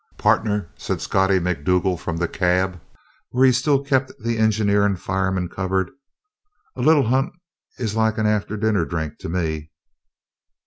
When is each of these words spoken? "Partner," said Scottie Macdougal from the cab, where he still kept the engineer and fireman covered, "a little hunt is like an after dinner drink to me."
"Partner," 0.17 0.73
said 0.79 0.99
Scottie 0.99 1.37
Macdougal 1.39 1.95
from 1.95 2.17
the 2.17 2.27
cab, 2.27 2.81
where 3.29 3.45
he 3.45 3.51
still 3.51 3.83
kept 3.83 4.11
the 4.17 4.39
engineer 4.39 4.83
and 4.83 4.99
fireman 4.99 5.47
covered, 5.47 5.91
"a 6.75 6.81
little 6.81 7.03
hunt 7.03 7.31
is 7.77 7.95
like 7.95 8.17
an 8.17 8.25
after 8.25 8.57
dinner 8.57 8.83
drink 8.83 9.19
to 9.19 9.29
me." 9.29 9.69